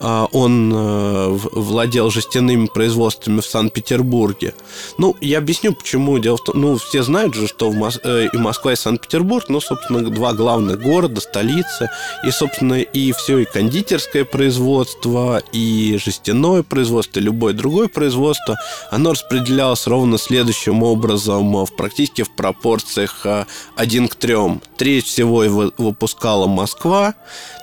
он 0.00 0.72
э, 0.74 1.28
владел 1.52 2.10
жестяными 2.10 2.66
производствами 2.66 3.40
в 3.40 3.46
Санкт-Петербурге. 3.46 4.54
Ну, 4.96 5.14
я 5.20 5.38
объясню, 5.38 5.74
почему. 5.74 6.18
Дело 6.18 6.38
в 6.38 6.44
том, 6.44 6.60
ну, 6.60 6.78
все 6.78 7.02
знают 7.02 7.34
же, 7.34 7.46
что 7.46 7.70
в 7.70 7.74
Мос... 7.74 8.00
Э, 8.02 8.28
и 8.32 8.36
Москва, 8.38 8.72
и 8.72 8.76
Санкт-Петербург, 8.76 9.44
ну, 9.48 9.60
собственно, 9.60 10.02
два 10.10 10.32
главных 10.32 10.80
города, 10.80 11.20
столицы, 11.20 11.90
и, 12.26 12.30
собственно, 12.30 12.80
и 12.80 13.12
все, 13.12 13.38
и 13.38 13.44
кондитерское 13.44 14.24
производство, 14.24 15.42
и 15.52 15.98
жестяное 16.02 16.62
производство, 16.62 17.20
и 17.20 17.22
любое 17.22 17.52
другое 17.52 17.88
производство, 17.88 18.56
оно 18.90 19.12
распределялось 19.12 19.86
ровно 19.86 20.16
следующим 20.16 20.82
образом, 20.82 21.64
в 21.64 21.76
практически 21.76 22.22
в 22.22 22.34
пропорциях 22.34 23.26
э, 23.26 23.44
один 23.76 24.08
к 24.08 24.14
трем. 24.14 24.62
Треть 24.78 25.06
всего 25.06 25.44
выпускала 25.76 26.46
Москва, 26.46 27.14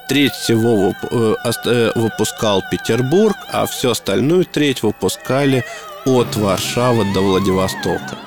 треть 0.07 0.33
всего 0.33 0.93
выпускала 1.11 1.91
выпускал 1.95 2.63
Петербург, 2.69 3.35
а 3.51 3.65
всю 3.65 3.91
остальную 3.91 4.45
треть 4.45 4.83
выпускали 4.83 5.63
от 6.05 6.35
Варшавы 6.35 7.05
до 7.13 7.21
Владивостока. 7.21 8.17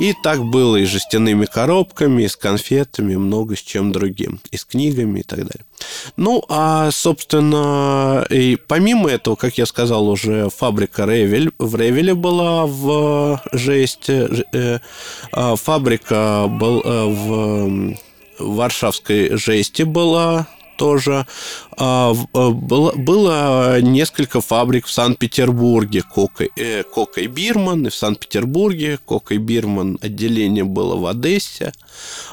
И 0.00 0.14
так 0.14 0.42
было 0.44 0.76
и 0.76 0.86
с 0.86 0.88
жестяными 0.88 1.44
коробками, 1.44 2.22
и 2.22 2.28
с 2.28 2.34
конфетами, 2.34 3.14
много 3.16 3.56
с 3.56 3.60
чем 3.60 3.92
другим, 3.92 4.40
и 4.50 4.56
с 4.56 4.64
книгами 4.64 5.20
и 5.20 5.22
так 5.22 5.40
далее. 5.40 5.64
Ну, 6.16 6.42
а, 6.48 6.90
собственно, 6.90 8.24
и 8.30 8.56
помимо 8.56 9.10
этого, 9.10 9.36
как 9.36 9.58
я 9.58 9.66
сказал 9.66 10.08
уже, 10.08 10.48
фабрика 10.48 11.04
Ревель 11.04 11.52
в 11.58 11.76
Ревеле 11.76 12.14
была 12.14 12.66
в 12.66 13.40
жести, 13.52 14.44
э, 14.54 14.78
а 15.30 15.56
фабрика 15.56 16.46
был, 16.48 16.80
э, 16.84 17.04
в 17.04 17.94
Варшавской 18.38 19.36
жести 19.36 19.82
была 19.82 20.48
тоже. 20.76 21.26
А, 21.76 22.12
э, 22.12 22.50
было, 22.50 23.80
несколько 23.80 24.40
фабрик 24.40 24.86
в 24.86 24.92
Санкт-Петербурге. 24.92 26.02
Кока, 26.02 26.46
э, 26.56 26.82
Кока 26.82 27.20
и 27.20 27.26
Бирман 27.26 27.86
и 27.86 27.90
в 27.90 27.94
Санкт-Петербурге. 27.94 28.98
Кока 29.04 29.34
и 29.34 29.38
Бирман 29.38 29.98
отделение 30.02 30.64
было 30.64 30.96
в 30.96 31.06
Одессе. 31.06 31.72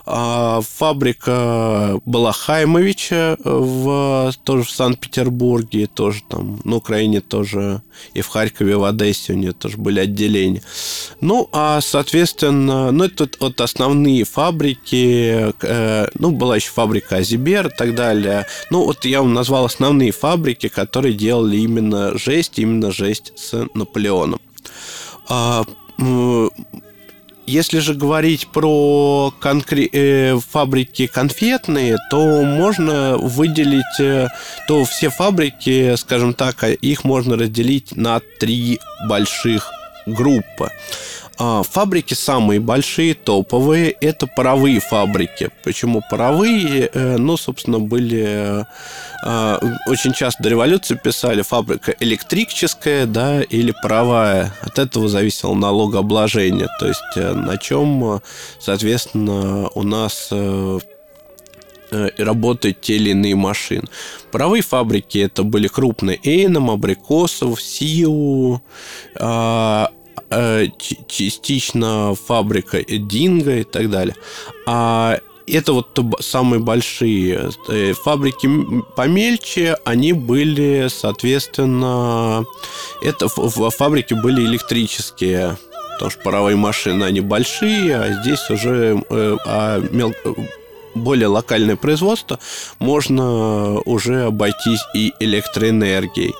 А, 0.06 0.62
фабрика 0.62 2.00
была 2.06 2.32
Хаймовича 2.32 3.38
в, 3.44 4.32
тоже 4.44 4.64
в 4.64 4.72
Санкт-Петербурге, 4.72 5.88
тоже 5.88 6.22
там 6.30 6.60
на 6.64 6.78
Украине 6.78 7.22
тоже 7.22 7.82
и 8.14 8.22
в 8.22 8.28
Харькове, 8.28 8.78
в 8.78 8.84
Одессе 8.84 9.34
у 9.34 9.36
нее 9.36 9.52
тоже 9.52 9.78
были 9.78 10.00
отделения. 10.00 10.62
Ну, 11.22 11.50
а, 11.52 11.82
соответственно, 11.82 12.92
ну, 12.92 13.04
это 13.06 13.30
вот 13.40 13.62
основные 13.62 14.24
фабрики, 14.24 15.54
э, 15.62 16.08
ну, 16.18 16.32
была 16.32 16.56
еще 16.56 16.72
фабрика 16.72 17.18
Азибер 17.18 17.68
и 17.68 17.76
так 17.76 17.96
далее. 17.96 18.46
Ну, 18.70 18.86
вот 18.86 19.06
я 19.06 19.22
вам 19.22 19.29
назвал 19.34 19.66
основные 19.66 20.12
фабрики, 20.12 20.68
которые 20.68 21.14
делали 21.14 21.58
именно 21.58 22.18
жесть, 22.18 22.60
именно 22.60 22.92
жесть 22.92 23.34
с 23.36 23.68
Наполеоном. 23.74 24.40
А, 25.28 25.64
если 27.50 27.80
же 27.80 27.96
говорить 27.96 28.48
про 28.48 29.34
конкре- 29.42 29.90
э, 29.92 30.40
фабрики 30.40 31.08
конфетные, 31.08 31.98
то 32.12 32.44
можно 32.44 33.18
выделить, 33.18 34.00
э, 34.00 34.28
то 34.68 34.86
все 34.86 35.10
фабрики, 35.10 35.96
скажем 35.96 36.36
так, 36.36 36.64
их 36.64 37.04
можно 37.04 37.36
разделить 37.38 37.96
на 37.96 38.22
три 38.40 38.80
больших 39.08 39.72
группы. 40.06 40.70
А, 41.42 41.64
фабрики 41.64 42.14
самые 42.16 42.60
большие, 42.60 43.14
топовые, 43.14 43.92
это 44.02 44.28
паровые 44.28 44.82
фабрики. 44.82 45.50
Почему 45.64 46.02
паровые? 46.12 46.90
Э, 46.94 47.16
ну, 47.18 47.38
собственно, 47.38 47.80
были... 47.80 48.66
Э, 49.26 49.60
очень 49.88 50.12
часто 50.12 50.44
до 50.44 50.50
революции 50.50 51.00
писали 51.02 51.42
фабрика 51.42 51.96
электрическая, 52.02 53.06
да, 53.06 53.42
или 53.42 53.74
паровая. 53.82 54.54
От 54.62 54.80
этого 54.80 55.08
зависело 55.08 55.54
налогообложение. 55.54 56.68
То 56.78 56.88
есть 56.88 57.02
э, 57.16 57.32
на 57.32 57.58
чем, 57.58 58.22
соответственно, 58.60 59.70
у 59.76 59.84
нас 59.84 60.34
работают 62.18 62.82
те 62.82 62.98
или 62.98 63.12
иные 63.12 63.36
машины. 63.36 63.88
Паровые 64.32 64.62
фабрики 64.62 65.18
это 65.18 65.44
были 65.44 65.68
крупные 65.68 66.20
Эйном, 66.24 66.70
Абрикосов, 66.70 67.60
Сиу, 67.60 68.62
а, 69.16 69.90
Э, 70.32 70.68
частично 71.08 72.14
фабрика 72.14 72.84
Динго 72.84 73.58
и 73.58 73.64
так 73.64 73.90
далее. 73.90 74.16
А 74.68 75.20
это 75.48 75.74
вот 75.74 76.00
самые 76.20 76.60
большие 76.60 77.50
э, 77.68 77.94
фабрики 77.94 78.48
помельче, 78.96 79.78
они 79.86 80.14
были, 80.14 80.88
соответственно, 80.90 82.46
это 83.02 83.28
фабрики 83.28 84.14
были 84.14 84.46
электрические, 84.46 85.58
потому 85.94 86.12
что 86.12 86.22
паровые 86.22 86.56
машины 86.56 87.06
они 87.06 87.22
большие, 87.22 87.96
а 87.96 88.22
здесь 88.22 88.48
уже 88.52 89.04
э, 89.10 89.38
а 89.48 89.80
мел, 89.90 90.14
более 90.94 91.28
локальное 91.28 91.76
производство 91.76 92.40
можно 92.78 93.80
уже 93.80 94.26
обойтись 94.26 94.82
и 94.94 95.14
электроэнергией. 95.20 96.36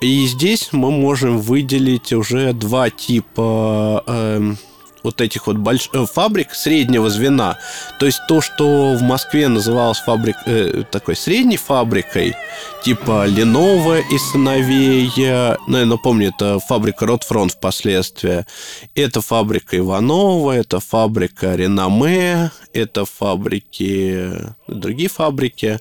И 0.00 0.26
здесь 0.26 0.70
мы 0.72 0.90
можем 0.90 1.38
выделить 1.38 2.12
уже 2.14 2.54
два 2.54 2.88
типа 2.88 4.02
э, 4.06 4.54
вот 5.02 5.20
этих 5.20 5.46
вот 5.46 5.56
больш... 5.56 5.90
Э, 5.92 6.06
фабрик 6.06 6.54
среднего 6.54 7.10
звена. 7.10 7.58
То 7.98 8.06
есть 8.06 8.20
то, 8.26 8.40
что 8.40 8.94
в 8.94 9.02
Москве 9.02 9.48
называлось 9.48 9.98
фабрик... 9.98 10.36
э, 10.46 10.84
такой 10.90 11.16
средней 11.16 11.58
фабрикой, 11.58 12.34
типа 12.82 13.26
Lenovo 13.28 14.02
и 14.10 14.18
сыновей, 14.18 15.10
ну, 15.16 15.22
я 15.22 16.28
это 16.28 16.58
фабрика 16.60 17.06
Ротфронт 17.06 17.52
впоследствии, 17.52 18.46
это 18.94 19.20
фабрика 19.20 19.76
Иванова, 19.76 20.52
это 20.52 20.80
фабрика 20.80 21.54
Реноме, 21.54 22.50
это 22.72 23.04
фабрики, 23.04 24.32
другие 24.66 25.10
фабрики. 25.10 25.78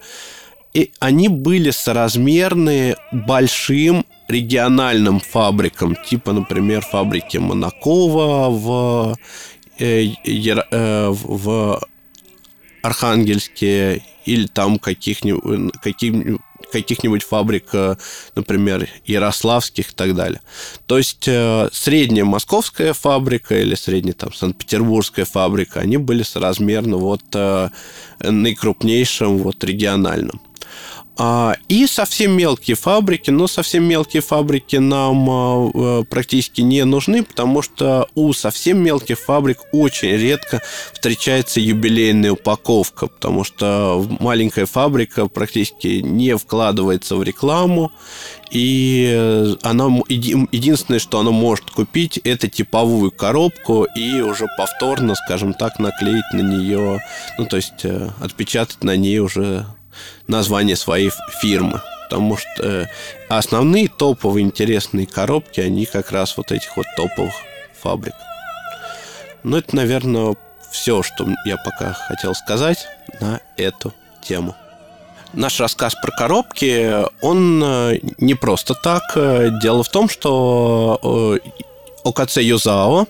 И 0.73 0.91
они 0.99 1.29
были 1.29 1.71
соразмерны 1.71 2.95
большим 3.11 4.05
региональным 4.29 5.19
фабрикам, 5.19 5.95
типа, 5.95 6.31
например, 6.33 6.81
фабрики 6.81 7.37
Монакова 7.37 8.49
в, 8.49 9.17
э, 9.79 10.13
э, 10.23 11.09
в 11.09 11.81
Архангельске 12.83 14.03
или 14.25 14.45
там 14.45 14.79
каких-нибудь 14.79 15.73
каких 15.81 16.13
каких-нибудь 16.71 17.23
фабрик, 17.23 17.73
например, 18.35 18.87
ярославских 19.03 19.89
и 19.91 19.95
так 19.95 20.13
далее. 20.13 20.39
То 20.85 20.99
есть 20.99 21.27
э, 21.27 21.67
средняя 21.71 22.25
московская 22.25 22.93
фабрика 22.93 23.59
или 23.59 23.73
средняя 23.73 24.13
там 24.13 24.31
Санкт-Петербургская 24.31 25.25
фабрика, 25.25 25.79
они 25.79 25.97
были 25.97 26.21
соразмерны 26.21 26.97
вот 26.97 27.23
наикрупнейшим 28.19 29.39
вот 29.39 29.63
региональным. 29.63 30.41
А, 31.21 31.57
и 31.67 31.85
совсем 31.85 32.31
мелкие 32.31 32.77
фабрики, 32.77 33.29
но 33.29 33.47
совсем 33.47 33.83
мелкие 33.83 34.21
фабрики 34.21 34.77
нам 34.77 35.29
а, 35.29 35.71
э, 35.73 36.03
практически 36.09 36.61
не 36.61 36.85
нужны, 36.85 37.23
потому 37.23 37.61
что 37.61 38.07
у 38.15 38.31
совсем 38.31 38.81
мелких 38.81 39.19
фабрик 39.19 39.59
очень 39.73 40.11
редко 40.11 40.61
встречается 40.93 41.59
юбилейная 41.59 42.31
упаковка, 42.31 43.07
потому 43.07 43.43
что 43.43 44.07
маленькая 44.21 44.65
фабрика 44.65 45.27
практически 45.27 45.99
не 46.01 46.37
вкладывается 46.37 47.17
в 47.17 47.23
рекламу, 47.23 47.91
и 48.49 49.11
э, 49.13 49.55
она 49.61 49.87
единственное, 50.07 50.99
что 50.99 51.19
она 51.19 51.31
может 51.31 51.69
купить, 51.69 52.17
это 52.19 52.47
типовую 52.47 53.11
коробку 53.11 53.85
и 53.93 54.21
уже 54.21 54.47
повторно, 54.57 55.15
скажем 55.15 55.53
так, 55.53 55.79
наклеить 55.79 56.31
на 56.31 56.39
нее, 56.39 57.01
ну 57.37 57.45
то 57.45 57.57
есть 57.57 57.83
э, 57.83 58.09
отпечатать 58.21 58.85
на 58.85 58.95
ней 58.95 59.19
уже 59.19 59.65
название 60.27 60.75
своей 60.75 61.11
фирмы. 61.41 61.81
Потому 62.09 62.37
что 62.37 62.49
э, 62.63 62.87
основные 63.29 63.87
топовые 63.87 64.43
интересные 64.43 65.05
коробки, 65.05 65.59
они 65.59 65.85
как 65.85 66.11
раз 66.11 66.35
вот 66.37 66.51
этих 66.51 66.75
вот 66.75 66.87
топовых 66.97 67.35
фабрик. 67.79 68.15
Ну, 69.43 69.57
это, 69.57 69.75
наверное, 69.75 70.35
все, 70.71 71.03
что 71.03 71.27
я 71.45 71.57
пока 71.57 71.93
хотел 71.93 72.33
сказать 72.33 72.87
на 73.21 73.39
эту 73.57 73.93
тему. 74.23 74.55
Наш 75.33 75.59
рассказ 75.59 75.93
про 75.93 76.09
коробки, 76.09 77.05
он 77.21 77.61
э, 77.63 77.99
не 78.17 78.33
просто 78.33 78.73
так. 78.73 79.03
Дело 79.61 79.83
в 79.83 79.89
том, 79.89 80.09
что 80.09 80.99
э, 81.03 81.49
ОКЦ 82.03 82.37
Юзао 82.37 83.05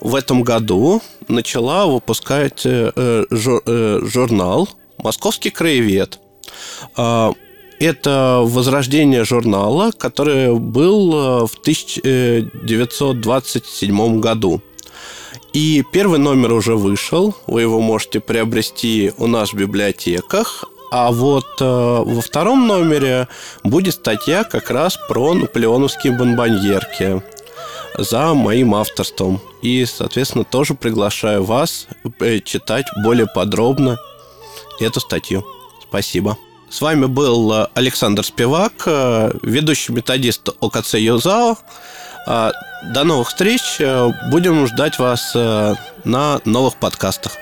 в 0.00 0.14
этом 0.14 0.42
году 0.42 1.00
начала 1.28 1.86
выпускать 1.86 2.62
журнал 3.30 4.68
«Московский 4.98 5.50
краевед», 5.50 6.18
а, 6.96 7.32
это 7.80 8.40
возрождение 8.42 9.24
журнала, 9.24 9.92
который 9.92 10.52
был 10.54 11.14
э, 11.14 11.46
в 11.46 11.54
1927 11.60 14.20
году. 14.20 14.60
И 15.52 15.84
первый 15.92 16.18
номер 16.18 16.54
уже 16.54 16.74
вышел, 16.76 17.36
вы 17.46 17.60
его 17.62 17.80
можете 17.80 18.18
приобрести 18.20 19.12
у 19.16 19.28
нас 19.28 19.52
в 19.52 19.56
библиотеках. 19.56 20.64
А 20.90 21.12
вот 21.12 21.46
э, 21.60 21.64
во 21.64 22.20
втором 22.20 22.66
номере 22.66 23.28
будет 23.62 23.94
статья 23.94 24.42
как 24.42 24.70
раз 24.70 24.98
про 25.08 25.34
наполеоновские 25.34 26.16
бомбоньерки 26.16 27.22
за 27.96 28.34
моим 28.34 28.74
авторством. 28.74 29.40
И, 29.62 29.84
соответственно, 29.84 30.42
тоже 30.44 30.74
приглашаю 30.74 31.44
вас 31.44 31.86
э, 32.20 32.40
читать 32.40 32.86
более 33.04 33.26
подробно 33.26 33.98
эту 34.84 35.00
статью. 35.00 35.44
Спасибо. 35.82 36.36
С 36.70 36.82
вами 36.82 37.06
был 37.06 37.52
э, 37.52 37.68
Александр 37.74 38.22
Спивак, 38.24 38.82
э, 38.84 39.32
ведущий 39.42 39.92
методист 39.92 40.50
ОКЦ 40.60 40.94
Юзао. 40.94 41.56
Э, 42.26 42.52
до 42.92 43.04
новых 43.04 43.28
встреч. 43.28 43.80
Будем 44.30 44.66
ждать 44.68 45.00
вас 45.00 45.34
на 45.34 46.40
новых 46.44 46.76
подкастах. 46.76 47.32